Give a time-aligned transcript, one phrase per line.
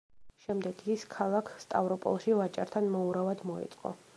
[0.45, 3.95] შემდეგ ის ქალაქ სტავროპოლში, ვაჭართან მოურავად მოეწყო.